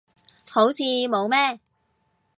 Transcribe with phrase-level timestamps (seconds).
[0.49, 1.59] 好似冇咩